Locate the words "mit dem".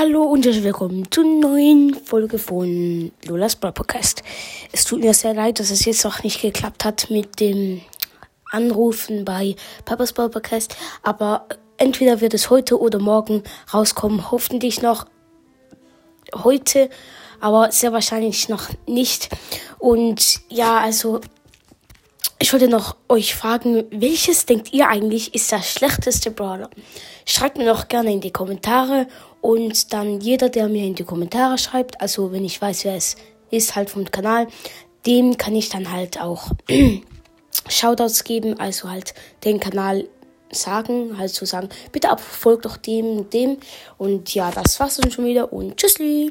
7.10-7.82